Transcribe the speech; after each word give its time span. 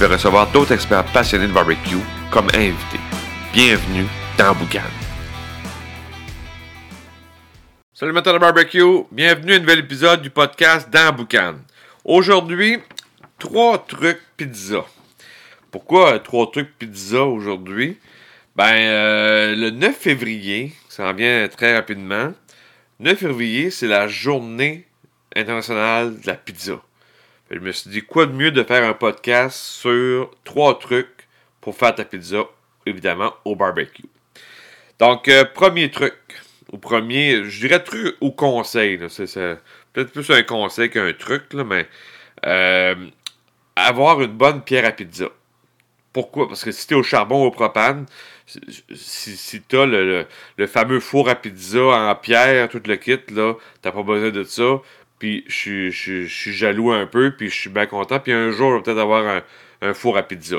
vais 0.00 0.14
recevoir 0.14 0.50
d'autres 0.50 0.72
experts 0.72 1.04
passionnés 1.12 1.46
de 1.46 1.52
barbecue 1.52 1.98
comme 2.30 2.48
invités. 2.54 3.00
Bienvenue 3.52 4.06
dans 4.38 4.54
Boucan. 4.54 4.80
Salut 7.92 8.12
amateurs 8.12 8.32
de 8.32 8.38
barbecue, 8.38 9.04
bienvenue 9.12 9.52
à 9.52 9.56
un 9.56 9.58
nouvel 9.58 9.80
épisode 9.80 10.22
du 10.22 10.30
podcast 10.30 10.88
dans 10.88 11.14
Boucan. 11.14 11.56
Aujourd'hui, 12.02 12.78
trois 13.38 13.76
trucs 13.76 14.22
pizza. 14.38 14.86
Pourquoi 15.70 16.14
euh, 16.14 16.18
trois 16.18 16.50
trucs 16.50 16.78
pizza 16.78 17.22
aujourd'hui? 17.24 17.98
Ben, 18.56 18.72
euh, 18.72 19.54
le 19.54 19.68
9 19.68 19.94
février, 19.94 20.72
ça 20.88 21.10
en 21.10 21.12
vient 21.12 21.46
très 21.48 21.76
rapidement. 21.76 22.32
9 23.00 23.18
février, 23.18 23.70
c'est 23.70 23.86
la 23.86 24.08
journée 24.08 24.86
internationale 25.36 26.18
de 26.18 26.26
la 26.26 26.36
pizza. 26.36 26.80
Je 27.50 27.58
me 27.58 27.72
suis 27.72 27.90
dit, 27.90 28.02
quoi 28.02 28.26
de 28.26 28.32
mieux 28.32 28.52
de 28.52 28.62
faire 28.62 28.88
un 28.88 28.94
podcast 28.94 29.56
sur 29.56 30.30
trois 30.44 30.78
trucs 30.78 31.26
pour 31.60 31.74
faire 31.76 31.92
ta 31.92 32.04
pizza, 32.04 32.44
évidemment, 32.86 33.34
au 33.44 33.56
barbecue? 33.56 34.04
Donc, 35.00 35.26
euh, 35.26 35.44
premier 35.44 35.90
truc, 35.90 36.14
ou 36.70 36.78
premier, 36.78 37.42
je 37.44 37.60
dirais 37.66 37.82
truc 37.82 38.16
ou 38.20 38.30
conseil, 38.30 39.00
c'est 39.08 39.58
peut-être 39.92 40.12
plus 40.12 40.30
un 40.30 40.44
conseil 40.44 40.90
qu'un 40.90 41.12
truc, 41.12 41.52
là, 41.52 41.64
mais 41.64 41.88
euh, 42.46 42.94
avoir 43.74 44.20
une 44.20 44.32
bonne 44.32 44.62
pierre 44.62 44.84
à 44.84 44.92
pizza. 44.92 45.26
Pourquoi? 46.12 46.46
Parce 46.46 46.64
que 46.64 46.70
si 46.70 46.86
tu 46.86 46.94
es 46.94 46.96
au 46.96 47.02
charbon 47.02 47.42
ou 47.42 47.46
au 47.46 47.50
propane, 47.50 48.06
si, 48.46 49.36
si 49.36 49.62
tu 49.62 49.76
as 49.76 49.86
le, 49.86 50.26
le, 50.56 50.66
fameux 50.66 51.00
four 51.00 51.28
à 51.28 51.34
pizza 51.34 51.80
en 51.80 52.14
pierre, 52.16 52.68
tout 52.68 52.82
le 52.84 52.96
kit, 52.96 53.18
là, 53.30 53.54
t'as 53.82 53.92
pas 53.92 54.02
besoin 54.02 54.30
de 54.30 54.44
ça. 54.44 54.80
Puis 55.20 55.44
je, 55.46 55.90
suis 55.90 56.52
jaloux 56.52 56.90
un 56.90 57.06
peu, 57.06 57.30
puis 57.36 57.50
je 57.50 57.54
suis 57.54 57.70
bien 57.70 57.86
content. 57.86 58.18
Puis 58.18 58.32
un 58.32 58.50
jour, 58.50 58.72
je 58.72 58.76
vais 58.76 58.82
peut-être 58.82 58.98
avoir 58.98 59.42
un, 59.82 59.94
four 59.94 60.16
à 60.16 60.24
pizza. 60.24 60.56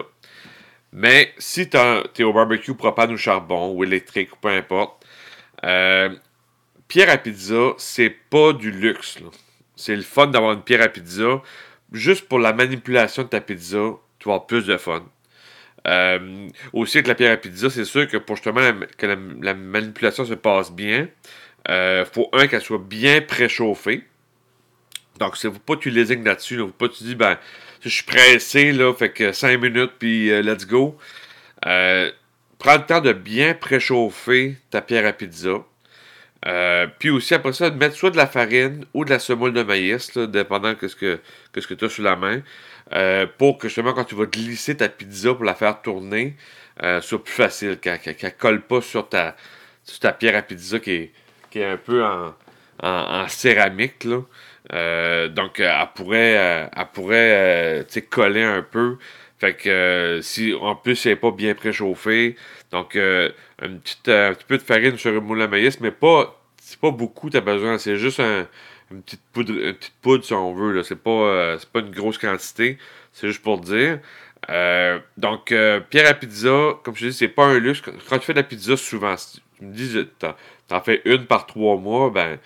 Mais 0.93 1.33
si 1.37 1.69
tu 1.69 1.77
es 1.77 2.23
au 2.23 2.31
barbecue 2.31 2.75
propane 2.75 3.11
ou 3.11 3.17
charbon, 3.17 3.73
ou 3.73 3.83
électrique, 3.83 4.31
ou 4.33 4.35
peu 4.39 4.49
importe, 4.49 5.05
euh, 5.65 6.09
pierre 6.87 7.09
à 7.09 7.17
pizza, 7.17 7.73
c'est 7.77 8.15
pas 8.29 8.53
du 8.53 8.71
luxe. 8.71 9.17
C'est 9.75 9.95
le 9.95 10.03
fun 10.03 10.27
d'avoir 10.27 10.53
une 10.53 10.61
pierre 10.61 10.83
à 10.83 10.89
pizza. 10.89 11.41
Juste 11.91 12.27
pour 12.27 12.39
la 12.39 12.53
manipulation 12.53 13.23
de 13.23 13.29
ta 13.29 13.41
pizza, 13.41 13.79
tu 14.19 14.29
vas 14.29 14.35
avoir 14.35 14.45
plus 14.45 14.67
de 14.67 14.77
fun. 14.77 15.03
Euh, 15.87 16.47
aussi 16.73 16.99
avec 16.99 17.07
la 17.07 17.15
pierre 17.15 17.33
à 17.33 17.37
pizza, 17.37 17.71
c'est 17.71 17.85
sûr 17.85 18.07
que 18.07 18.17
pour 18.17 18.35
justement 18.35 18.61
que 18.95 19.07
la, 19.41 19.55
manipulation 19.55 20.23
se 20.23 20.35
passe 20.35 20.71
bien, 20.71 21.07
il 21.67 21.71
euh, 21.71 22.05
faut 22.05 22.29
un 22.33 22.45
qu'elle 22.45 22.61
soit 22.61 22.77
bien 22.77 23.21
préchauffée. 23.21 24.03
Donc, 25.21 25.37
c'est 25.37 25.51
pas 25.51 25.75
tu 25.75 25.91
lésignes 25.91 26.23
là-dessus. 26.23 26.57
Là, 26.57 26.67
pas 26.77 26.89
tu 26.89 27.03
dis, 27.03 27.13
ben, 27.13 27.37
je 27.81 27.89
suis 27.89 28.03
pressé, 28.03 28.71
là, 28.71 28.91
fait 28.91 29.11
que 29.11 29.31
5 29.31 29.61
minutes, 29.61 29.91
puis 29.99 30.31
euh, 30.31 30.41
let's 30.41 30.65
go. 30.65 30.97
Euh, 31.67 32.11
prends 32.57 32.77
le 32.77 32.85
temps 32.87 33.01
de 33.01 33.13
bien 33.13 33.53
préchauffer 33.53 34.57
ta 34.71 34.81
pierre 34.81 35.05
à 35.05 35.13
pizza. 35.13 35.63
Euh, 36.47 36.87
puis 36.97 37.11
aussi, 37.11 37.35
après 37.35 37.53
ça, 37.53 37.69
de 37.69 37.77
mettre 37.77 37.95
soit 37.95 38.09
de 38.09 38.17
la 38.17 38.25
farine 38.25 38.83
ou 38.95 39.05
de 39.05 39.11
la 39.11 39.19
semoule 39.19 39.53
de 39.53 39.61
maïs, 39.61 40.15
là, 40.15 40.25
dépendant 40.25 40.73
de 40.73 40.87
ce 40.87 40.95
que, 40.95 41.19
que, 41.53 41.59
que 41.59 41.73
tu 41.75 41.85
as 41.85 41.89
sous 41.89 42.01
la 42.01 42.15
main, 42.15 42.41
pour 43.37 43.59
que 43.59 43.67
justement, 43.67 43.93
quand 43.93 44.05
tu 44.05 44.15
vas 44.15 44.25
glisser 44.25 44.75
ta 44.75 44.89
pizza 44.89 45.35
pour 45.35 45.45
la 45.45 45.53
faire 45.53 45.83
tourner, 45.83 46.35
soit 47.01 47.23
plus 47.23 47.33
facile, 47.33 47.77
qu'elle 47.77 47.99
ne 48.05 48.29
colle 48.29 48.61
pas 48.61 48.81
sur 48.81 49.07
ta, 49.07 49.35
sur 49.83 49.99
ta 49.99 50.13
pierre 50.13 50.35
à 50.35 50.41
pizza 50.41 50.79
qui 50.79 50.91
est, 50.91 51.11
qui 51.51 51.59
est 51.59 51.65
un 51.65 51.77
peu 51.77 52.03
en, 52.03 52.33
en, 52.81 53.21
en 53.21 53.27
céramique. 53.27 54.03
Là. 54.03 54.21
Euh, 54.73 55.27
donc, 55.27 55.59
euh, 55.59 55.69
elle 55.81 55.87
pourrait, 55.95 56.37
euh, 56.37 56.67
elle 56.75 56.87
pourrait 56.93 57.85
coller 58.09 58.43
un 58.43 58.61
peu. 58.61 58.97
Fait 59.39 59.55
que 59.55 60.19
si 60.21 60.53
en 60.53 60.75
plus 60.75 61.03
elle 61.05 61.13
n'est 61.13 61.15
pas 61.15 61.31
bien 61.31 61.55
préchauffée, 61.55 62.35
donc 62.71 62.95
un, 62.95 63.31
petit, 63.59 63.97
peu 64.47 64.57
de 64.57 64.61
farine 64.61 64.97
sur 64.97 65.11
une 65.11 65.23
moule 65.23 65.41
à 65.41 65.47
maïs, 65.47 65.79
mais 65.79 65.89
pas 65.89 66.39
c'est 66.61 66.79
pas 66.79 66.91
beaucoup 66.91 67.29
tu 67.31 67.37
as 67.37 67.41
besoin, 67.41 67.79
c'est 67.79 67.97
juste 67.97 68.19
une 68.19 69.01
petite 69.01 69.21
poudre, 69.33 69.53
une 69.53 69.73
petite 69.73 69.95
poudre 70.01 70.23
si 70.23 70.33
on 70.33 70.53
veut. 70.53 70.83
C'est 70.83 70.95
pas, 70.95 71.57
pas 71.73 71.79
une 71.79 71.89
grosse 71.91 72.19
quantité. 72.19 72.77
C'est 73.13 73.27
juste 73.27 73.41
pour 73.41 73.59
dire. 73.59 73.99
donc, 75.17 75.45
pierre 75.89 76.09
à 76.09 76.13
pizza, 76.13 76.79
comme 76.83 76.95
je 76.95 77.07
dis, 77.07 77.13
c'est 77.13 77.27
pas 77.27 77.45
un 77.45 77.59
luxe. 77.59 77.81
Quand 77.81 78.19
tu 78.19 78.25
fais 78.25 78.33
de 78.33 78.39
la 78.39 78.43
pizza, 78.43 78.77
souvent, 78.77 79.17
si 79.17 79.41
tu 79.57 79.65
me 79.65 79.73
dis, 79.73 80.07
t'en 80.67 80.81
fais 80.81 81.01
une 81.05 81.25
par 81.25 81.47
trois 81.47 81.77
mois, 81.77 82.11
ben, 82.11 82.37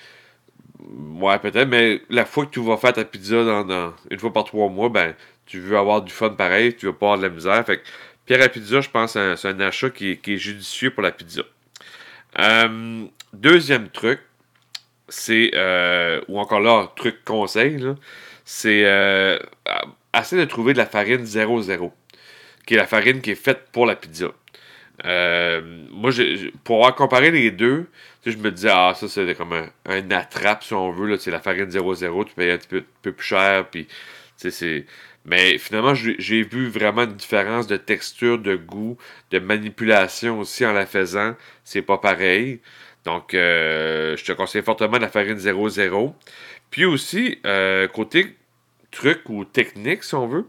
Ouais, 0.80 1.40
peut-être, 1.40 1.68
mais 1.68 2.02
la 2.09 2.25
fois 2.25 2.46
que 2.46 2.52
tu 2.52 2.62
vas 2.62 2.78
faire 2.78 2.94
ta 2.94 3.06
pizza 3.06 3.44
dans, 3.44 3.94
une 4.09 4.19
fois 4.19 4.34
par 4.34 4.44
trois 4.44 4.69
mois, 4.69 4.90
ben, 4.90 5.16
tu 5.46 5.59
veux 5.59 5.78
avoir 5.78 6.02
du 6.02 6.12
fun 6.12 6.31
pareil, 6.31 6.75
tu 6.75 6.88
veux 6.88 6.94
pas 6.94 7.13
avoir 7.13 7.18
de 7.18 7.24
la 7.24 7.30
misère. 7.30 7.66
Fait 7.66 7.78
que 7.78 7.84
Pierre 8.25 8.41
à 8.41 8.50
pizza, 8.50 8.81
je 8.81 8.90
pense, 8.90 9.13
c'est 9.13 9.47
un, 9.47 9.59
achat 9.62 9.90
qui, 9.90 10.12
est 10.12 10.38
judicieux 10.38 10.91
pour 10.91 11.03
la 11.03 11.12
pizza. 11.12 11.44
Euh, 12.40 13.06
deuxième 13.34 13.90
truc, 13.90 14.19
c'est, 15.08 15.52
euh, 15.56 16.19
ou 16.28 16.40
encore 16.40 16.59
là, 16.59 16.92
truc 16.96 17.24
conseil, 17.24 17.86
c'est 18.44 18.84
euh, 18.86 19.40
essayer 20.18 20.42
de 20.42 20.47
trouver 20.50 20.74
de 20.74 20.80
la 20.80 20.86
farine 20.86 21.24
0,0, 21.24 21.92
qui 22.66 22.74
est 22.74 22.78
la 22.78 22.88
farine 22.88 23.22
qui 23.22 23.31
est 23.31 23.36
faite 23.36 23.68
pour 23.72 23.86
la 23.86 23.96
pizza. 23.96 24.28
Moi, 25.03 26.11
pour 26.63 26.78
avoir 26.78 26.95
comparé 26.95 27.31
les 27.31 27.51
deux, 27.51 27.88
je 28.25 28.38
me 28.38 28.51
disais, 28.51 28.72
ah, 28.72 28.94
ça, 28.95 29.07
c'est 29.07 29.35
comme 29.35 29.53
un, 29.85 30.11
attrape, 30.11 30.63
si 30.63 30.73
on 30.73 30.91
veut. 30.91 31.17
C'est 31.17 31.31
la 31.31 31.39
farine 31.39 31.69
0,0, 31.69 32.25
tu 32.25 32.33
payes 32.33 32.51
un 32.51 32.57
petit 32.57 32.83
peu, 33.01 33.11
plus 33.11 33.23
cher. 33.23 33.67
Puis. 33.69 33.88
Mais 35.25 35.57
finalement, 35.57 35.95
j'ai 35.95 36.44
vu 36.44 36.67
vraiment 36.69 37.03
une 37.03 37.16
différence 37.16 37.66
de 37.66 37.78
texture, 37.78 38.38
de 38.38 38.56
goût, 38.56 38.97
de 39.31 39.39
manipulation 39.39 40.39
aussi 40.39 40.66
en 40.66 40.73
la 40.73 40.85
faisant. 40.85 41.35
C'est 41.63 41.81
pas 41.81 41.97
pareil. 41.97 42.59
Donc, 43.06 43.33
euh, 43.33 44.16
je 44.17 44.23
te 44.23 44.31
conseille 44.33 44.62
fortement 44.62 44.97
la 44.97 45.09
farine 45.09 45.38
0,0. 45.38 46.13
Puis 46.69 46.85
aussi, 46.85 47.39
euh, 47.45 47.88
côté 47.88 48.35
truc 48.91 49.22
ou 49.29 49.45
technique, 49.45 50.03
si 50.03 50.16
on 50.16 50.27
veut, 50.27 50.45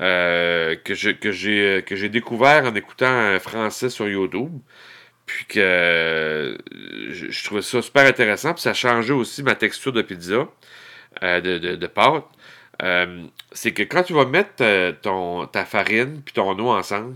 euh, 0.00 0.76
que 0.76 0.94
j'ai 0.94 2.08
découvert 2.08 2.64
en 2.64 2.74
écoutant 2.74 3.06
un 3.06 3.38
français 3.38 3.90
sur 3.90 4.08
YouTube. 4.08 4.52
Puis 5.28 5.44
que 5.44 5.60
euh, 5.60 6.56
je, 7.10 7.44
trouvais 7.44 7.60
ça 7.60 7.82
super 7.82 8.06
intéressant. 8.06 8.54
Puis 8.54 8.62
ça 8.62 8.72
changeait 8.72 9.12
aussi 9.12 9.42
ma 9.42 9.54
texture 9.54 9.92
de 9.92 10.00
pizza, 10.00 10.48
euh, 11.22 11.40
de, 11.76 11.86
pâte. 11.86 12.24
Euh, 12.82 13.26
c'est 13.52 13.72
que 13.72 13.82
quand 13.82 14.04
tu 14.04 14.14
vas 14.14 14.24
mettre 14.24 14.92
ton, 15.02 15.46
ta 15.46 15.66
farine 15.66 16.22
puis 16.24 16.32
ton 16.32 16.58
eau 16.58 16.70
ensemble, 16.70 17.14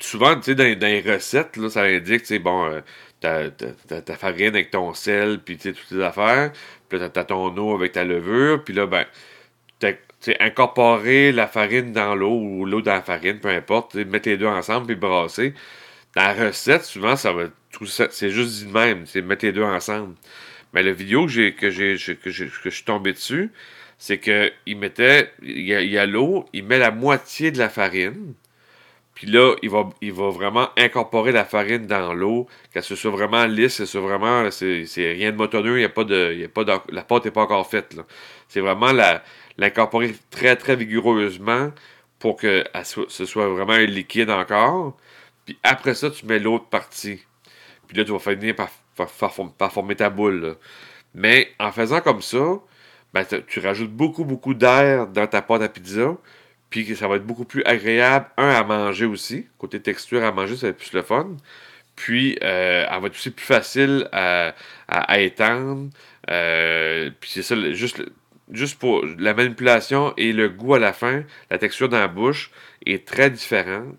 souvent, 0.00 0.36
tu 0.36 0.42
sais, 0.42 0.54
dans, 0.54 0.86
les 0.86 1.00
recettes, 1.00 1.56
là, 1.56 1.68
ça 1.68 1.82
indique, 1.82 2.20
tu 2.20 2.26
sais, 2.26 2.38
bon, 2.38 2.80
ta, 3.24 4.16
farine 4.16 4.48
avec 4.48 4.70
ton 4.70 4.94
sel, 4.94 5.40
puis 5.44 5.56
tu 5.56 5.70
sais, 5.70 5.72
toutes 5.72 5.88
tes 5.88 6.02
affaires. 6.02 6.52
Puis 6.88 6.98
là, 6.98 7.08
t'as 7.08 7.24
ton 7.24 7.56
eau 7.56 7.74
avec 7.74 7.92
ta 7.92 8.04
levure. 8.04 8.62
Puis 8.64 8.74
là, 8.74 8.86
ben, 8.86 9.04
c'est 10.20 10.40
incorporer 10.40 11.32
la 11.32 11.46
farine 11.46 11.92
dans 11.92 12.14
l'eau 12.14 12.40
ou 12.40 12.64
l'eau 12.64 12.80
dans 12.80 12.94
la 12.94 13.02
farine, 13.02 13.40
peu 13.40 13.48
importe, 13.48 13.94
mettre 13.94 14.28
les 14.28 14.38
deux 14.38 14.46
ensemble 14.46 14.86
puis 14.86 14.96
brasser. 14.96 15.52
Dans 16.16 16.22
la 16.22 16.46
recette, 16.46 16.84
souvent, 16.84 17.16
ça 17.16 17.32
va 17.32 17.44
tout 17.72 17.86
c'est 17.86 18.30
juste 18.30 18.58
dit 18.58 18.66
de 18.66 18.72
même, 18.72 19.04
c'est 19.04 19.20
mettre 19.20 19.44
les 19.44 19.52
deux 19.52 19.64
ensemble. 19.64 20.14
Mais 20.72 20.82
la 20.82 20.92
vidéo 20.92 21.26
que 21.26 21.32
j'ai 21.32 21.52
que 21.54 21.70
j'ai 21.70 21.96
que, 21.96 22.30
je 22.30 22.70
suis 22.70 22.84
tombé 22.84 23.12
dessus, 23.12 23.50
c'est 23.98 24.18
que 24.18 24.52
il 24.66 24.78
mettait 24.78 25.32
il 25.42 25.60
y 25.60 25.98
a, 25.98 26.06
l'eau, 26.06 26.46
il 26.52 26.64
met 26.64 26.78
la 26.78 26.90
moitié 26.90 27.50
de 27.50 27.58
la 27.58 27.68
farine. 27.68 28.34
Puis 29.14 29.28
là, 29.28 29.54
il 29.62 29.70
va, 29.70 30.30
vraiment 30.30 30.68
incorporer 30.76 31.30
la 31.30 31.44
farine 31.44 31.86
dans 31.86 32.12
l'eau, 32.12 32.48
qu'elle 32.72 32.82
se 32.82 32.96
soit 32.96 33.12
vraiment 33.12 33.46
lisse, 33.46 33.84
c'est 33.84 33.98
vraiment, 33.98 34.50
c'est 34.50 34.86
rien 34.96 35.30
de 35.30 35.36
motonneux, 35.36 35.80
y 35.80 35.84
a 35.84 35.88
pas 35.88 36.04
de, 36.04 36.34
y 36.34 36.44
a 36.44 36.48
pas 36.48 36.64
la 36.90 37.02
pâte 37.02 37.24
n'est 37.24 37.30
pas 37.30 37.42
encore 37.42 37.68
faite. 37.68 37.96
C'est 38.48 38.60
vraiment 38.60 38.90
l'incorporer 39.56 40.14
très, 40.30 40.56
très 40.56 40.74
vigoureusement 40.74 41.70
pour 42.18 42.36
que 42.36 42.64
ce 42.82 43.26
soit 43.26 43.48
vraiment 43.48 43.74
un 43.74 43.86
liquide 43.86 44.30
encore. 44.30 44.96
Puis 45.44 45.58
après 45.62 45.94
ça, 45.94 46.10
tu 46.10 46.26
mets 46.26 46.38
l'autre 46.38 46.66
partie. 46.66 47.20
Puis 47.86 47.96
là, 47.96 48.04
tu 48.04 48.12
vas 48.12 48.18
finir 48.18 48.56
par, 48.56 48.70
par, 48.96 49.72
former 49.72 49.94
ta 49.94 50.10
boule. 50.10 50.56
Mais 51.14 51.52
en 51.60 51.70
faisant 51.70 52.00
comme 52.00 52.22
ça, 52.22 52.60
ben, 53.12 53.24
tu 53.46 53.60
rajoutes 53.60 53.92
beaucoup, 53.92 54.24
beaucoup 54.24 54.54
d'air 54.54 55.06
dans 55.06 55.26
ta 55.26 55.42
pâte 55.42 55.62
à 55.62 55.68
pizza. 55.68 56.16
Puis 56.74 56.96
ça 56.96 57.06
va 57.06 57.14
être 57.14 57.24
beaucoup 57.24 57.44
plus 57.44 57.62
agréable, 57.62 58.26
un, 58.36 58.48
à 58.48 58.64
manger 58.64 59.04
aussi. 59.04 59.46
Côté 59.58 59.78
texture 59.78 60.24
à 60.24 60.32
manger, 60.32 60.56
ça 60.56 60.66
va 60.66 60.70
être 60.70 60.78
plus 60.78 60.92
le 60.92 61.02
fun. 61.02 61.36
Puis, 61.94 62.36
euh, 62.42 62.84
elle 62.90 63.00
va 63.00 63.06
être 63.06 63.14
aussi 63.14 63.30
plus 63.30 63.46
facile 63.46 64.08
à, 64.10 64.56
à, 64.88 65.20
étendre. 65.20 65.90
Euh, 66.30 67.10
puis 67.20 67.30
c'est 67.32 67.44
ça, 67.44 67.54
juste, 67.70 68.02
juste 68.50 68.76
pour 68.80 69.04
la 69.20 69.34
manipulation 69.34 70.14
et 70.16 70.32
le 70.32 70.48
goût 70.48 70.74
à 70.74 70.80
la 70.80 70.92
fin, 70.92 71.22
la 71.48 71.58
texture 71.58 71.88
dans 71.88 72.00
la 72.00 72.08
bouche 72.08 72.50
est 72.84 73.06
très 73.06 73.30
différente. 73.30 73.94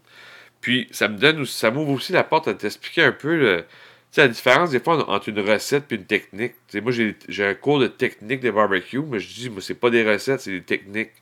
Puis, 0.60 0.89
ça 0.92 1.07
me 1.07 1.18
donne 1.18 1.45
ça 1.45 1.72
m'ouvre 1.72 1.92
aussi 1.92 2.12
la 2.12 2.25
porte 2.25 2.50
à 2.50 2.56
t'expliquer 2.56 3.04
un 3.04 3.13
peu 3.13 3.63
la 4.18 4.27
différence 4.27 4.72
des 4.72 4.81
fois 4.81 5.10
entre 5.10 5.30
une 5.30 5.39
recette 5.39 5.94
et 5.94 5.95
une 5.95 6.04
technique. 6.04 6.56
moi, 6.74 6.92
j'ai 6.92 7.45
un 7.45 7.54
cours 7.54 7.80
de 7.80 7.88
technique 7.88 8.42
de 8.42 8.51
barbecue, 8.51 9.00
mais 9.00 9.22
je 9.22 9.33
dis, 9.33 9.50
moi, 9.50 9.62
c'est 9.62 9.75
pas 9.75 9.89
des 9.89 10.04
recettes, 10.04 10.42
c'est 10.42 10.51
des 10.51 10.62
techniques. 10.62 11.13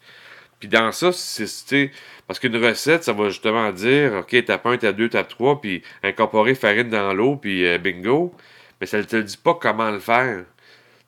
Puis 0.64 0.70
dans 0.70 0.94
ça, 0.94 1.12
c'est. 1.12 1.92
Parce 2.26 2.40
qu'une 2.40 2.56
recette, 2.56 3.04
ça 3.04 3.12
va 3.12 3.28
justement 3.28 3.70
dire, 3.74 4.14
OK, 4.14 4.34
étape 4.34 4.66
1, 4.66 4.72
étape 4.76 4.96
2, 4.96 5.06
étape 5.08 5.28
3, 5.28 5.60
puis 5.60 5.84
incorporer 6.04 6.56
farine 6.56 6.90
dans 6.90 7.14
l'eau, 7.14 7.36
puis 7.36 7.68
euh, 7.68 7.78
bingo. 7.78 8.34
Mais 8.80 8.88
ça 8.88 9.00
ne 9.00 9.04
te 9.04 9.18
dit 9.18 9.36
pas 9.36 9.56
comment 9.56 9.92
le 9.92 10.00
faire. 10.00 10.46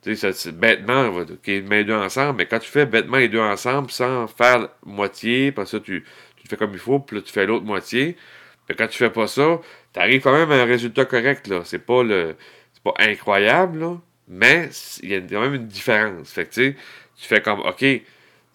Tu 0.02 0.14
sais, 0.18 0.52
bêtement, 0.52 1.08
OK, 1.08 1.48
mets 1.48 1.78
les 1.78 1.84
deux 1.86 1.96
ensemble, 1.96 2.40
mais 2.40 2.48
quand 2.48 2.60
tu 2.60 2.70
fais 2.70 2.86
bêtement 2.86 3.16
les 3.16 3.30
deux 3.30 3.40
ensemble 3.40 3.92
sans 3.92 4.28
faire 4.28 4.68
moitié, 4.86 5.54
parce 5.54 5.72
ça, 5.72 5.80
tu, 5.80 6.04
tu 6.36 6.48
fais 6.50 6.58
comme 6.58 6.74
il 6.74 6.80
faut, 6.80 7.00
puis 7.00 7.16
là, 7.16 7.22
tu 7.22 7.32
fais 7.32 7.46
l'autre 7.46 7.64
moitié. 7.64 8.18
Mais 8.68 8.76
quand 8.76 8.88
tu 8.88 8.98
fais 8.98 9.10
pas 9.10 9.28
ça, 9.28 9.62
tu 9.94 10.00
arrives 10.02 10.22
quand 10.22 10.34
même 10.34 10.52
à 10.52 10.56
un 10.56 10.66
résultat 10.66 11.06
correct, 11.06 11.48
là. 11.48 11.62
C'est 11.64 11.80
pas 11.80 12.04
le. 12.04 12.36
C'est 12.74 12.84
pas 12.84 12.94
incroyable, 13.00 13.80
là. 13.80 13.98
Mais 14.28 14.70
il 15.02 15.12
y 15.12 15.16
a 15.16 15.22
quand 15.22 15.40
même 15.40 15.56
une 15.56 15.68
différence. 15.68 16.34
Que, 16.34 16.42
tu 16.42 16.76
fais 17.16 17.42
comme, 17.42 17.62
OK, 17.62 17.86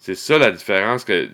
c'est 0.01 0.15
ça 0.15 0.39
la 0.39 0.49
différence. 0.49 1.05
que 1.05 1.29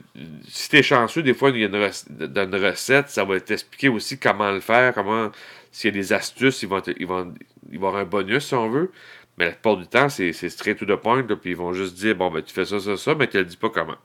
Si 0.50 0.70
tu 0.70 0.76
es 0.76 0.84
chanceux, 0.84 1.24
des 1.24 1.34
fois, 1.34 1.52
il 1.52 1.60
y 1.60 1.64
a 1.64 1.68
une 1.68 2.28
dans 2.28 2.44
une 2.44 2.66
recette, 2.66 3.08
ça 3.08 3.24
va 3.24 3.40
t'expliquer 3.40 3.88
aussi 3.88 4.20
comment 4.20 4.52
le 4.52 4.60
faire, 4.60 4.94
comment. 4.94 5.32
S'il 5.72 5.96
y 5.96 5.98
a 5.98 6.02
des 6.02 6.12
astuces, 6.12 6.64
ils 6.64 6.68
vont, 6.68 7.34
avoir 7.74 7.96
un 7.96 8.04
bonus 8.04 8.48
si 8.48 8.54
on 8.56 8.70
veut. 8.70 8.92
Mais 9.38 9.46
la 9.46 9.52
plupart 9.52 9.78
du 9.78 9.88
temps, 9.88 10.10
c'est 10.10 10.34
straight 10.34 10.78
to 10.78 10.86
the 10.86 11.00
point, 11.00 11.24
puis 11.24 11.52
ils 11.52 11.56
vont 11.56 11.72
juste 11.72 11.96
dire 11.96 12.16
bon, 12.16 12.30
ben 12.30 12.42
tu 12.42 12.54
fais 12.54 12.66
ça, 12.66 12.80
ça, 12.82 12.98
ça, 12.98 13.16
mais 13.16 13.28
tu 13.28 13.38
ne 13.38 13.44
dis 13.44 13.56
pas 13.56 13.70
comment. 13.70 13.98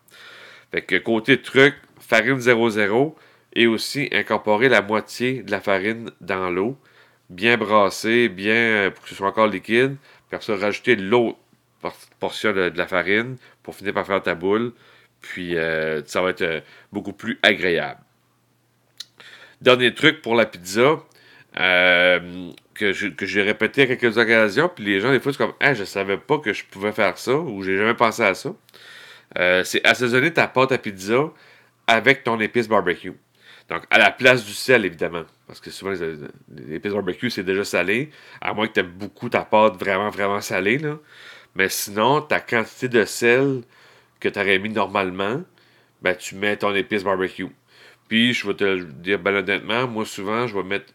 Fait 0.70 1.02
côté 1.02 1.42
truc, 1.42 1.74
farine 1.98 2.38
0,0 2.38 3.14
et 3.54 3.66
aussi 3.66 4.08
incorporer 4.12 4.68
la 4.68 4.80
moitié 4.80 5.42
de 5.42 5.50
la 5.50 5.60
farine 5.60 6.10
dans 6.20 6.50
l'eau, 6.50 6.78
bien 7.30 7.56
brasser, 7.56 8.28
bien 8.28 8.92
pour 8.94 9.02
que 9.02 9.10
ce 9.10 9.16
soit 9.16 9.28
encore 9.28 9.48
liquide, 9.48 9.96
puis 10.28 10.36
après 10.36 10.46
ça, 10.46 10.56
rajouter 10.56 10.94
portion 12.18 12.52
de, 12.52 12.72
la 12.74 12.86
farine 12.86 13.36
pour 13.62 13.74
finir 13.74 13.94
par 13.94 14.06
faire 14.06 14.22
ta 14.22 14.34
boule. 14.34 14.72
Puis 15.20 15.56
euh, 15.56 16.02
ça 16.04 16.20
va 16.22 16.30
être 16.30 16.42
euh, 16.42 16.60
beaucoup 16.92 17.12
plus 17.12 17.38
agréable. 17.42 18.00
Dernier 19.60 19.94
truc 19.94 20.22
pour 20.22 20.34
la 20.34 20.46
pizza, 20.46 20.98
euh, 21.60 22.50
que 22.74 22.92
j'ai 22.92 23.42
répété 23.42 23.82
à 23.82 23.86
quelques 23.86 24.18
occasions, 24.18 24.68
puis 24.74 24.84
les 24.84 25.00
gens, 25.00 25.12
des 25.12 25.20
fois, 25.20 25.32
c'est 25.32 25.38
comme 25.38 25.54
Ah, 25.60 25.74
je 25.74 25.84
savais 25.84 26.16
pas 26.16 26.38
que 26.38 26.52
je 26.52 26.64
pouvais 26.64 26.90
faire 26.90 27.16
ça, 27.16 27.36
ou 27.36 27.62
j'ai 27.62 27.78
jamais 27.78 27.94
pensé 27.94 28.22
à 28.24 28.34
ça. 28.34 28.50
c'est 29.64 29.86
assaisonner 29.86 30.32
ta 30.32 30.48
pâte 30.48 30.72
à 30.72 30.78
pizza 30.78 31.30
avec 31.86 32.24
ton 32.24 32.40
épice 32.40 32.68
barbecue. 32.68 33.12
Donc, 33.68 33.84
à 33.90 33.98
la 33.98 34.10
place 34.10 34.44
du 34.44 34.52
sel, 34.52 34.84
évidemment. 34.84 35.24
Parce 35.46 35.60
que 35.60 35.70
souvent, 35.70 35.94
l'épice 36.68 36.92
barbecue, 36.92 37.30
c'est 37.30 37.42
déjà 37.42 37.64
salé. 37.64 38.10
À 38.40 38.52
moins 38.52 38.66
que 38.66 38.72
tu 38.72 38.80
aimes 38.80 38.92
beaucoup 38.92 39.28
ta 39.28 39.44
pâte 39.44 39.76
vraiment, 39.76 40.10
vraiment 40.10 40.40
salée. 40.40 40.78
Là. 40.78 40.98
Mais 41.54 41.68
sinon, 41.68 42.22
ta 42.22 42.40
quantité 42.40 42.88
de 42.88 43.04
sel 43.04 43.62
que 44.20 44.28
tu 44.28 44.38
aurais 44.38 44.58
mis 44.58 44.70
normalement, 44.70 45.42
ben, 46.00 46.16
tu 46.16 46.34
mets 46.36 46.56
ton 46.56 46.74
épice 46.74 47.04
barbecue. 47.04 47.48
Puis, 48.08 48.32
je 48.34 48.46
vais 48.46 48.54
te 48.54 48.82
dire 48.82 49.18
ben 49.18 49.34
honnêtement, 49.36 49.86
moi, 49.88 50.04
souvent, 50.06 50.46
je 50.46 50.56
vais 50.56 50.62
mettre 50.62 50.92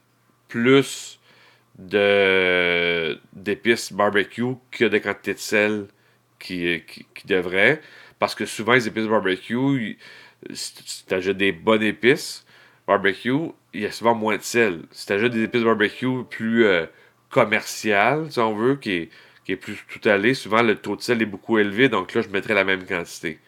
plus 0.47 1.19
d'épices 3.33 3.93
barbecue 3.93 4.55
que 4.71 4.85
de 4.85 4.97
quantité 4.97 5.33
de 5.35 5.39
sel 5.39 5.87
qui, 6.39 6.83
qui, 6.87 7.27
devrait. 7.27 7.81
Parce 8.19 8.33
que 8.35 8.45
souvent, 8.45 8.73
les 8.73 8.87
épices 8.87 9.07
barbecue, 9.07 9.97
si 10.51 11.05
tu 11.05 11.13
ajoutes 11.13 11.37
des 11.37 11.51
bonnes 11.51 11.83
épices 11.83 12.45
barbecue, 12.87 13.51
il 13.73 13.81
y 13.81 13.85
a 13.85 13.91
souvent 13.91 14.15
moins 14.15 14.37
de 14.37 14.41
sel. 14.41 14.83
Si 14.91 15.05
tu 15.05 15.13
ajoutes 15.13 15.33
des 15.33 15.43
épices 15.43 15.63
barbecue 15.63 16.23
plus 16.29 16.65
euh, 16.65 16.85
commerciales, 17.43 18.31
si 18.31 18.39
on 18.39 18.55
veut, 18.55 18.75
qui 18.75 18.91
est 18.91 19.09
qui 19.47 19.53
est 19.53 19.55
plus 19.55 19.77
tout 19.87 20.09
allé, 20.09 20.33
souvent 20.33 20.61
le 20.61 20.75
taux 20.75 20.97
de 20.97 21.01
sel 21.01 21.21
est 21.21 21.25
beaucoup 21.25 21.57
élevé, 21.57 21.87
donc 21.87 22.13
là, 22.13 22.21
je 22.21 22.27
mettrais 22.27 22.53
la 22.53 22.65
même 22.65 22.85
quantité. 22.85 23.39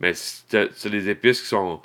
Mais 0.00 0.12
si 0.14 0.42
c'est 0.48 0.90
des 0.90 1.08
épices 1.08 1.42
qui 1.42 1.46
sont, 1.46 1.80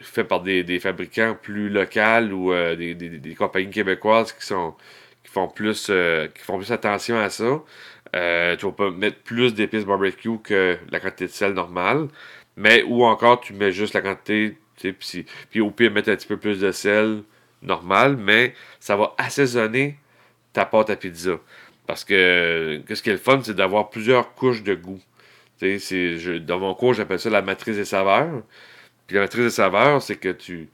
faites 0.00 0.28
par 0.28 0.42
des, 0.42 0.78
fabricants 0.78 1.36
plus 1.42 1.68
locaux 1.68 2.32
ou 2.32 2.52
euh, 2.52 2.76
des, 2.76 3.34
compagnies 3.36 3.70
québécoises 3.70 4.32
qui 4.32 4.46
sont 4.46 4.74
qui 5.24 5.32
font 5.32 5.48
plus 5.48 5.88
euh, 5.90 6.28
qui 6.28 6.42
font 6.44 6.56
plus 6.58 6.70
attention 6.70 7.18
à 7.18 7.30
ça, 7.30 7.64
euh, 8.14 8.56
tu 8.56 8.66
vas 8.66 8.72
pas 8.72 8.90
mettre 8.92 9.18
plus 9.24 9.52
d'épices 9.52 9.84
barbecue 9.84 10.38
que 10.38 10.78
la 10.92 11.00
quantité 11.00 11.26
de 11.26 11.30
sel 11.32 11.52
normale. 11.52 12.06
Mais 12.56 12.84
ou 12.84 13.04
encore 13.04 13.40
tu 13.40 13.54
mets 13.54 13.72
juste 13.72 13.94
la 13.94 14.02
quantité, 14.02 14.56
puis 15.50 15.60
au 15.60 15.72
pire 15.72 15.90
mettre 15.90 16.10
un 16.10 16.16
petit 16.16 16.28
peu 16.28 16.36
plus 16.36 16.60
de 16.60 16.70
sel 16.70 17.24
normal, 17.62 18.16
mais 18.16 18.54
ça 18.78 18.96
va 18.96 19.14
assaisonner 19.18 19.98
ta 20.56 20.64
pâte 20.64 20.88
à 20.88 20.96
pizza. 20.96 21.38
Parce 21.86 22.02
que 22.02 22.82
ce 22.88 23.02
qui 23.02 23.10
est 23.10 23.12
le 23.12 23.18
fun, 23.18 23.40
c'est 23.42 23.54
d'avoir 23.54 23.90
plusieurs 23.90 24.34
couches 24.34 24.62
de 24.62 24.74
goût. 24.74 25.00
Dans 25.60 26.58
mon 26.58 26.74
cours, 26.74 26.94
j'appelle 26.94 27.20
ça 27.20 27.28
la 27.28 27.42
matrice 27.42 27.76
des 27.76 27.84
saveurs. 27.84 28.42
Puis 29.06 29.16
la 29.16 29.22
matrice 29.22 29.44
des 29.44 29.50
saveurs, 29.50 30.00
c'est 30.00 30.16
que 30.16 30.30
tu 30.30 30.70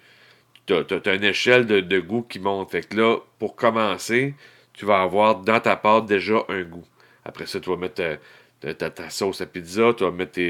as, 0.71 1.15
une 1.15 1.25
échelle 1.25 1.67
de, 1.67 2.01
goût 2.01 2.23
qui 2.23 2.39
monte. 2.39 2.71
Fait 2.71 2.89
que 2.89 2.97
là, 2.97 3.17
pour 3.41 3.57
commencer, 3.57 4.35
tu 4.73 4.87
vas 4.87 5.03
avoir 5.03 5.41
dans 5.41 5.59
ta 5.59 5.75
pâte 5.75 6.07
déjà 6.07 6.45
un 6.49 6.63
goût. 6.63 6.87
Après 7.25 7.47
ça, 7.47 7.59
tu 7.59 7.69
vas 7.69 7.77
mettre 7.77 8.19
ta, 8.61 9.11
sauce 9.11 9.41
à 9.41 9.47
pizza, 9.47 9.93
tu 9.97 10.05
vas 10.05 10.13
mettre 10.13 10.41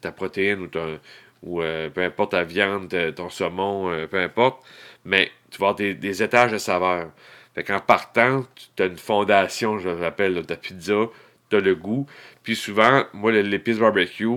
ta 0.00 0.12
protéine 0.12 0.60
ou, 0.60 0.70
ou 1.42 1.60
euh, 1.60 1.90
peu 1.90 2.02
importe 2.02 2.30
ta 2.30 2.44
viande, 2.44 2.94
ton 3.16 3.30
saumon, 3.30 3.90
euh, 3.90 4.06
peu 4.06 4.20
importe. 4.20 4.64
Mais 5.04 5.32
tu 5.50 5.58
vas 5.58 5.70
avoir 5.70 5.74
des, 5.74 5.94
des 5.94 6.22
étages 6.22 6.52
de 6.52 6.58
saveurs. 6.58 7.10
Fait 7.56 7.64
qu'en 7.64 7.80
partant, 7.80 8.44
tu 8.76 8.82
as 8.82 8.86
une 8.86 8.98
fondation, 8.98 9.78
je 9.78 9.88
l'appelle, 9.88 10.44
ta 10.44 10.56
pizza, 10.56 11.06
tu 11.48 11.56
as 11.56 11.60
le 11.60 11.74
goût. 11.74 12.06
Puis 12.42 12.54
souvent, 12.54 13.04
moi, 13.14 13.32
l'épice 13.32 13.78
barbecue, 13.78 14.28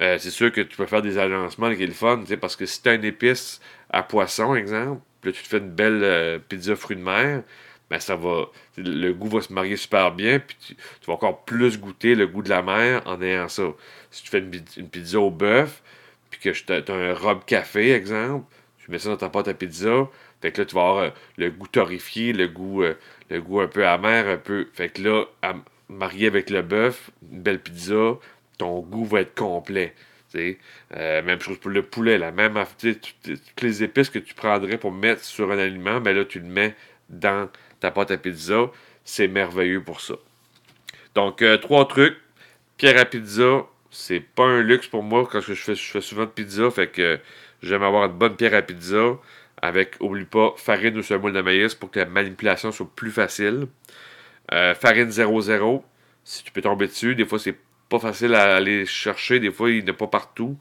euh, 0.00 0.18
c'est 0.18 0.30
sûr 0.30 0.50
que 0.50 0.60
tu 0.60 0.76
peux 0.76 0.86
faire 0.86 1.00
des 1.00 1.16
agencements 1.16 1.72
qui 1.72 1.84
est 1.84 1.86
le 1.86 1.92
fun, 1.92 2.24
parce 2.40 2.56
que 2.56 2.66
si 2.66 2.82
tu 2.82 2.88
as 2.88 2.94
une 2.94 3.04
épice 3.04 3.60
à 3.90 4.02
poisson, 4.02 4.56
exemple, 4.56 5.00
puis 5.20 5.30
là, 5.30 5.36
tu 5.36 5.44
te 5.44 5.48
fais 5.48 5.58
une 5.58 5.70
belle 5.70 6.00
euh, 6.02 6.38
pizza 6.40 6.74
fruits 6.74 6.96
de 6.96 7.02
mer, 7.02 7.44
ben 7.88 8.00
ça 8.00 8.16
va, 8.16 8.46
le 8.76 9.12
goût 9.12 9.28
va 9.28 9.40
se 9.42 9.52
marier 9.52 9.76
super 9.76 10.10
bien, 10.10 10.40
puis 10.40 10.56
tu, 10.60 10.76
vas 11.06 11.12
encore 11.12 11.44
plus 11.44 11.78
goûter 11.78 12.16
le 12.16 12.26
goût 12.26 12.42
de 12.42 12.48
la 12.48 12.62
mer 12.62 13.00
en 13.06 13.22
ayant 13.22 13.48
ça. 13.48 13.62
Si 14.10 14.24
tu 14.24 14.30
fais 14.30 14.40
une, 14.40 14.88
pizza 14.88 15.20
au 15.20 15.30
bœuf, 15.30 15.82
puis 16.30 16.40
que 16.40 16.50
tu 16.50 16.72
as 16.72 16.94
un 16.94 17.14
robe 17.14 17.44
café, 17.44 17.92
exemple, 17.92 18.44
tu 18.78 18.90
mets 18.90 18.98
ça 18.98 19.10
dans 19.10 19.16
ta 19.16 19.28
pâte 19.28 19.46
à 19.46 19.54
pizza, 19.54 20.08
fait 20.40 20.52
que 20.52 20.60
là, 20.60 20.66
tu 20.66 20.74
vas 20.74 20.82
avoir 20.82 20.98
euh, 20.98 21.10
le 21.38 21.50
goût 21.50 21.66
torréfié, 21.66 22.32
le 22.32 22.48
goût, 22.48 22.82
euh, 22.82 22.94
le 23.30 23.40
goût 23.40 23.60
un 23.60 23.68
peu 23.68 23.86
amer, 23.86 24.28
un 24.28 24.36
peu. 24.36 24.68
Fait 24.74 24.90
que 24.90 25.02
là, 25.02 25.24
marié 25.88 26.26
avec 26.26 26.50
le 26.50 26.62
bœuf, 26.62 27.10
une 27.30 27.42
belle 27.42 27.60
pizza, 27.60 28.14
ton 28.58 28.80
goût 28.80 29.04
va 29.04 29.20
être 29.20 29.34
complet. 29.34 29.94
Euh, 30.34 31.22
même 31.22 31.40
chose 31.40 31.58
pour 31.58 31.70
le 31.70 31.82
poulet, 31.82 32.18
la 32.18 32.30
même 32.30 32.62
toutes, 32.78 33.62
les 33.62 33.82
épices 33.82 34.10
que 34.10 34.18
tu 34.18 34.34
prendrais 34.34 34.76
pour 34.76 34.92
mettre 34.92 35.24
sur 35.24 35.50
un 35.50 35.58
aliment, 35.58 35.94
mais 35.94 36.12
ben 36.12 36.16
là, 36.18 36.24
tu 36.26 36.40
le 36.40 36.46
mets 36.46 36.74
dans 37.08 37.48
ta 37.80 37.90
pâte 37.90 38.10
à 38.10 38.18
pizza. 38.18 38.70
C'est 39.02 39.28
merveilleux 39.28 39.82
pour 39.82 40.00
ça. 40.00 40.14
Donc, 41.14 41.42
trois 41.62 41.88
trucs. 41.88 42.18
Pierre 42.76 43.00
à 43.00 43.06
pizza, 43.06 43.64
c'est 43.90 44.20
pas 44.20 44.44
un 44.44 44.60
luxe 44.60 44.88
pour 44.88 45.02
moi 45.02 45.26
quand 45.30 45.40
je 45.40 45.54
fais, 45.54 45.74
je 45.74 45.90
fais 45.90 46.02
souvent 46.02 46.24
de 46.24 46.30
pizza. 46.30 46.70
Fait 46.70 46.88
que 46.88 47.18
j'aime 47.62 47.82
avoir 47.82 48.04
une 48.04 48.18
bonne 48.18 48.36
pierre 48.36 48.52
à 48.52 48.60
pizza 48.60 49.16
avec, 49.62 49.96
oublie 50.00 50.24
pas, 50.24 50.54
farine 50.56 50.96
ou 50.98 51.02
semoule 51.02 51.32
de 51.32 51.40
maïs 51.40 51.74
pour 51.74 51.90
que 51.90 51.98
la 51.98 52.06
manipulation 52.06 52.72
soit 52.72 52.90
plus 52.94 53.10
facile. 53.10 53.66
Euh, 54.52 54.74
farine 54.74 55.10
00, 55.10 55.84
si 56.24 56.44
tu 56.44 56.52
peux 56.52 56.62
tomber 56.62 56.86
dessus, 56.86 57.14
des 57.14 57.24
fois 57.24 57.38
c'est 57.38 57.56
pas 57.88 57.98
facile 57.98 58.34
à 58.34 58.56
aller 58.56 58.86
chercher, 58.86 59.40
des 59.40 59.50
fois 59.50 59.70
il 59.70 59.84
n'est 59.84 59.92
pas 59.92 60.06
partout, 60.06 60.58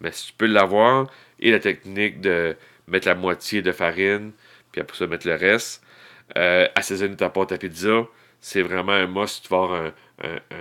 mais 0.00 0.12
si 0.12 0.28
tu 0.28 0.32
peux 0.32 0.46
l'avoir, 0.46 1.08
et 1.40 1.50
la 1.50 1.60
technique 1.60 2.20
de 2.20 2.56
mettre 2.86 3.08
la 3.08 3.14
moitié 3.14 3.62
de 3.62 3.72
farine, 3.72 4.32
puis 4.72 4.80
après 4.80 4.96
ça 4.96 5.06
mettre 5.06 5.26
le 5.26 5.34
reste. 5.34 5.82
Euh, 6.36 6.68
assaisonner 6.74 7.16
ta 7.16 7.30
pâte 7.30 7.52
à 7.52 7.58
pizza, 7.58 8.06
c'est 8.40 8.62
vraiment 8.62 8.92
un 8.92 9.06
must, 9.06 9.44
tu 9.44 9.48
vas 9.50 9.92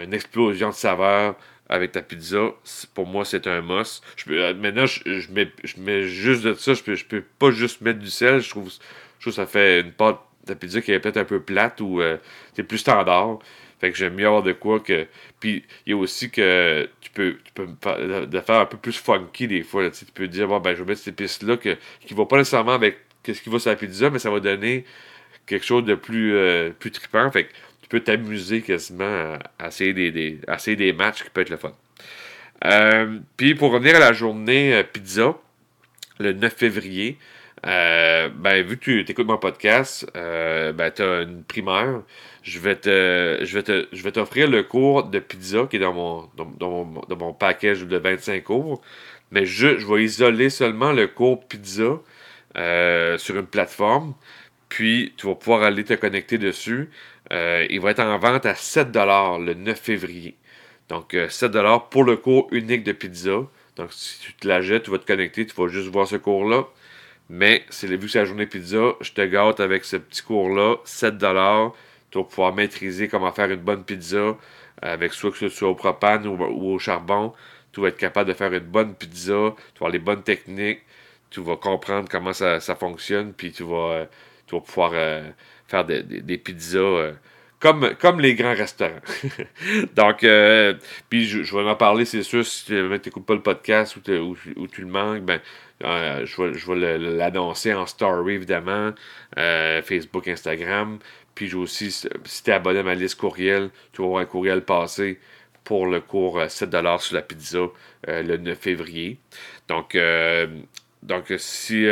une 0.01 0.13
explosion 0.13 0.70
de 0.70 0.75
saveurs 0.75 1.36
avec 1.69 1.91
ta 1.91 2.01
pizza, 2.01 2.51
pour 2.93 3.07
moi, 3.07 3.25
c'est 3.25 3.47
un 3.47 3.62
must. 3.62 4.03
Je 4.15 4.25
peux, 4.25 4.41
euh, 4.41 4.53
maintenant, 4.53 4.86
je, 4.86 5.31
mets, 5.31 5.51
je 5.63 5.79
mets 5.79 6.03
juste 6.03 6.43
de 6.43 6.53
ça. 6.53 6.74
Je 6.74 6.83
peux, 6.83 6.95
je 6.95 7.05
peux 7.05 7.24
pas 7.39 7.51
juste 7.51 7.81
mettre 7.81 8.00
du 8.00 8.09
sel. 8.09 8.39
Je 8.39 8.50
trouve, 8.50 8.71
je 8.71 9.21
trouve 9.21 9.33
que 9.33 9.36
ça 9.36 9.45
fait 9.45 9.81
une 9.81 9.91
pâte 9.91 10.19
de 10.45 10.53
pizza 10.53 10.81
qui 10.81 10.91
est 10.91 11.00
peut-être 11.00 11.17
un 11.17 11.25
peu 11.25 11.41
plate 11.41 11.81
ou 11.81 12.01
euh, 12.01 12.17
c'est 12.55 12.63
plus 12.63 12.77
standard. 12.77 13.39
Fait 13.79 13.91
que 13.91 13.97
j'aime 13.97 14.15
mieux 14.15 14.25
avoir 14.25 14.43
de 14.43 14.53
quoi 14.53 14.79
que. 14.79 15.07
Puis 15.39 15.63
il 15.86 15.91
y 15.91 15.93
a 15.93 15.97
aussi 15.97 16.31
que 16.31 16.89
tu 17.01 17.12
peux, 17.12 17.38
tu 17.43 17.51
peux 17.53 17.67
de 18.25 18.39
faire 18.39 18.62
un 18.62 18.65
peu 18.65 18.77
plus 18.77 18.97
funky 18.97 19.47
des 19.47 19.62
fois. 19.62 19.89
tu 19.91 20.05
peux 20.05 20.27
dire, 20.27 20.47
bon, 20.47 20.59
ben, 20.59 20.74
je 20.74 20.81
vais 20.81 20.89
mettre 20.89 21.01
ces 21.01 21.12
pistes-là 21.12 21.57
que, 21.57 21.77
qui 22.01 22.13
vont 22.13 22.25
pas 22.25 22.38
nécessairement 22.38 22.74
avec 22.74 22.97
ce 23.25 23.41
qui 23.41 23.50
va 23.50 23.59
sur 23.59 23.69
la 23.69 23.75
pizza, 23.75 24.09
mais 24.09 24.19
ça 24.19 24.29
va 24.29 24.39
donner 24.39 24.86
quelque 25.45 25.65
chose 25.65 25.86
de 25.86 25.95
plus, 25.95 26.36
euh, 26.36 26.71
plus 26.77 26.91
trippant. 26.91 27.29
Fait 27.31 27.45
que 27.45 27.53
tu 27.88 27.98
peux 27.98 28.01
t'amuser 28.01 28.62
quasiment 28.62 29.38
à, 29.60 29.67
essayer, 29.67 29.94
des, 29.94 30.12
des, 30.12 30.75
des 30.75 30.94
matchs 30.94 31.24
qui 31.24 31.29
peuvent 31.29 31.44
être 31.44 31.50
le 31.51 31.58
fun. 31.58 31.72
Euh, 32.65 33.20
puis 33.38 33.56
pour 33.56 33.72
revenir 33.72 33.96
à 33.96 34.00
la 34.00 34.12
journée 34.12 34.74
euh, 34.74 34.84
pizza, 34.84 35.36
le 36.20 36.34
9 36.34 36.53
février, 36.53 37.17
euh, 37.65 38.27
ben, 38.36 38.62
vu 38.65 38.77
que 38.77 38.84
tu 39.03 39.10
écoutes 39.10 39.27
mon 39.27 39.38
podcast, 39.38 40.06
ben, 40.13 40.91
tu 40.94 41.01
as 41.01 41.22
une 41.22 41.44
primeur. 41.44 42.03
Je 42.44 42.60
vais 42.60 42.75
t'offrir 44.12 44.50
le 44.50 44.63
cours 44.63 45.06
de 45.06 45.20
pizza 45.20 45.65
qui 45.70 45.77
est 45.77 45.79
dans 45.79 45.94
mon, 45.94 46.29
dans, 46.36 47.15
mon, 47.15 47.34
package 47.34 47.86
de 47.86 47.98
25 47.98 48.44
cours. 48.44 48.82
Mais 49.32 49.46
je, 49.46 49.77
je 49.77 49.88
vais 49.88 50.03
isoler 50.03 50.50
seulement 50.50 50.91
le 50.91 51.08
cours 51.08 51.48
pizza 51.48 52.00
sur 53.17 53.38
une 53.38 53.48
plateforme. 53.48 54.13
Puis, 54.70 55.13
tu 55.17 55.27
vas 55.27 55.36
pouvoir 55.36 55.63
aller 55.63 55.84
te 55.84 55.94
connecter 55.94 56.38
dessus. 56.38 56.89
Il 57.31 57.79
va 57.79 57.91
être 57.91 58.00
en 58.00 58.17
vente 58.17 58.46
à 58.46 58.55
7 58.55 58.89
le 58.96 59.53
9 59.53 59.79
février. 59.79 60.38
Donc, 60.89 61.15
7 61.29 61.55
euh, 61.55 61.79
pour 61.89 62.03
le 62.03 62.17
cours 62.17 62.48
unique 62.51 62.84
de 62.84 62.93
pizza. 62.93 63.41
Donc, 63.75 63.91
si 63.91 64.19
tu 64.19 64.34
te 64.34 64.48
la 64.48 64.62
jettes, 64.62 64.84
tu 64.84 64.91
vas 64.91 65.00
te 65.00 65.05
connecter, 65.05 65.46
tu 65.46 65.55
vas 65.55 65.67
juste 65.67 65.89
voir 65.89 66.07
ce 66.07 66.15
cours-là. 66.15 66.65
Mais 67.29 67.65
vu 67.84 68.00
que 68.00 68.07
c'est 68.07 68.19
la 68.19 68.25
journée 68.25 68.46
pizza, 68.48 68.93
je 69.01 69.12
te 69.12 69.22
gâte 69.22 69.60
avec 69.60 69.84
ce 69.86 69.98
petit 69.98 70.22
cours-là, 70.22 70.77
7 70.86 71.17
Tu 71.17 71.25
vas 71.25 72.24
pouvoir 72.24 72.53
maîtriser 72.55 73.07
comment 73.10 73.31
faire 73.31 73.51
une 73.51 73.62
bonne 73.62 73.84
pizza 73.84 74.38
avec 74.81 75.13
soit 75.13 75.31
que 75.31 75.38
ce 75.38 75.50
soit 75.50 75.69
au 75.69 75.75
propane 75.75 76.27
ou, 76.27 76.41
au 76.41 76.79
charbon. 76.79 77.34
Tu 77.74 77.81
vas 77.81 77.89
être 77.89 77.98
capable 77.98 78.29
de 78.29 78.34
faire 78.34 78.53
une 78.53 78.60
bonne 78.60 78.96
pizza, 78.96 79.53
tu 79.74 79.79
vas 79.79 79.88
avoir 79.88 79.91
les 79.91 80.00
bonnes 80.00 80.24
techniques, 80.24 80.81
tu 81.29 81.41
vas 81.41 81.57
comprendre 81.57 82.07
comment 82.10 82.34
ça, 82.34 82.60
fonctionne, 82.75 83.34
puis 83.34 83.51
tu 83.51 83.63
vas, 83.63 83.91
euh, 83.91 84.05
tu 84.47 84.55
vas 84.55 84.61
pouvoir 84.61 84.91
euh, 84.93 85.29
faire 85.67 85.85
des, 85.85 86.37
pizzas 86.37 87.13
comme, 87.59 87.95
comme 87.95 88.19
les 88.19 88.35
grands 88.35 88.53
restaurants. 88.53 89.01
Donc, 89.95 90.23
euh, 90.23 90.75
puis 91.09 91.25
je, 91.25 91.55
vais 91.55 91.69
en 91.69 91.75
parler, 91.75 92.05
c'est 92.05 92.23
sûr, 92.23 92.45
si 92.45 92.65
tu 92.65 92.73
n'écoutes 92.73 93.25
pas 93.25 93.33
le 93.33 93.41
podcast 93.41 93.97
ou, 93.97 94.35
ou, 94.55 94.67
tu 94.67 94.81
le 94.81 94.87
manques, 94.87 95.23
ben, 95.23 95.39
euh, 95.83 96.25
je 96.25 96.41
vais, 96.41 96.53
je 96.53 96.71
l'annoncer 96.71 97.73
en 97.73 97.85
story, 97.85 98.35
évidemment, 98.35 98.91
euh, 99.37 99.81
Facebook, 99.81 100.27
Instagram. 100.27 100.99
Puis 101.35 101.47
je 101.47 101.57
aussi, 101.57 101.91
si 101.91 102.07
tu 102.43 102.49
es 102.49 102.53
abonné 102.53 102.79
à 102.79 102.83
ma 102.83 102.95
liste 102.95 103.15
courriel, 103.19 103.69
tu 103.93 104.01
vas 104.01 104.07
avoir 104.07 104.21
un 104.21 104.25
courriel 104.25 104.61
passé 104.61 105.19
pour 105.63 105.85
le 105.85 105.99
cours 105.99 106.39
7$ 106.39 106.99
sur 106.99 107.15
la 107.15 107.21
pizza 107.21 107.67
le 108.07 108.37
9 108.37 108.57
février. 108.57 109.19
Donc, 109.67 109.95
donc, 111.03 111.33
si, 111.37 111.85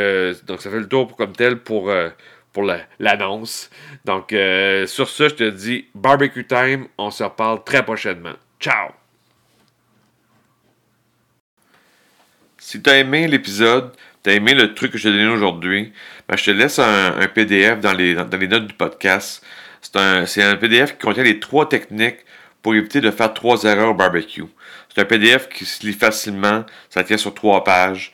donc 0.47 0.61
ça 0.61 0.71
fait 0.71 0.79
le 0.79 0.87
tour 0.87 1.15
comme 1.15 1.33
tel 1.33 1.59
pour 1.59 1.91
pour 2.55 2.63
l'annonce. 2.99 3.69
Donc, 4.05 4.31
euh, 4.31 4.87
sur 4.87 5.09
ce, 5.09 5.27
je 5.27 5.35
te 5.35 5.49
dis 5.49 5.87
barbecue 5.93 6.47
time. 6.47 6.87
On 6.97 7.11
se 7.11 7.21
reparle 7.21 7.63
très 7.65 7.83
prochainement. 7.83 8.33
Ciao! 8.61 8.91
Si 12.57 12.81
tu 12.81 12.89
as 12.89 12.99
aimé 12.99 13.27
l'épisode, 13.27 13.91
tu 14.23 14.29
as 14.29 14.33
aimé 14.33 14.53
le 14.53 14.73
truc 14.73 14.93
que 14.93 14.97
je 14.97 15.03
t'ai 15.03 15.11
donné 15.11 15.27
aujourd'hui, 15.27 15.91
ben, 16.29 16.37
je 16.37 16.45
te 16.45 16.51
laisse 16.51 16.79
un, 16.79 17.27
PDF 17.27 17.81
dans 17.81 17.93
les, 17.93 18.15
dans 18.15 18.37
les, 18.37 18.47
notes 18.47 18.67
du 18.67 18.73
podcast. 18.73 19.45
C'est 19.81 19.97
un, 19.97 20.23
un, 20.23 20.55
PDF 20.55 20.93
qui 20.93 21.05
contient 21.05 21.23
les 21.23 21.41
trois 21.41 21.67
techniques 21.67 22.19
pour 22.61 22.73
éviter 22.73 23.01
de 23.01 23.11
faire 23.11 23.33
trois 23.33 23.63
erreurs 23.65 23.89
au 23.89 23.93
barbecue. 23.93 24.45
C'est 24.89 25.01
un 25.01 25.05
PDF 25.05 25.49
qui 25.49 25.65
se 25.65 25.85
lit 25.85 25.93
facilement, 25.93 26.65
ça 26.89 27.03
tient 27.03 27.17
sur 27.17 27.33
trois 27.33 27.65
pages. 27.65 28.13